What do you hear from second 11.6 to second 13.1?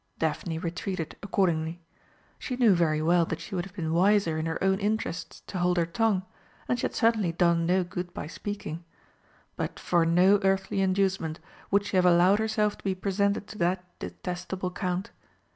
would she have allowed herself to be